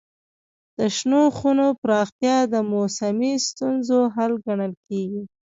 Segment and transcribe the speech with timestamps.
[0.77, 5.23] د شنو خونو پراختیا د موسمي ستونزو حل ګڼل کېږي.